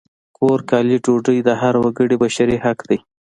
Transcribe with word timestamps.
کور، 0.37 0.59
کالي، 0.69 0.97
ډوډۍ 1.05 1.37
د 1.47 1.49
هر 1.61 1.73
وګړي 1.83 2.15
بشري 2.23 2.57
حق 2.65 2.79
دی! 2.89 2.97